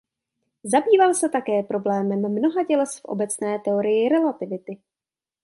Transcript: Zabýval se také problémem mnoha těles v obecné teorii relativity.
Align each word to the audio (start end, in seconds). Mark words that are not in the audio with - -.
Zabýval 0.63 1.13
se 1.13 1.29
také 1.29 1.63
problémem 1.63 2.29
mnoha 2.33 2.65
těles 2.67 2.97
v 2.99 3.05
obecné 3.05 3.59
teorii 3.59 4.09
relativity. 4.09 4.81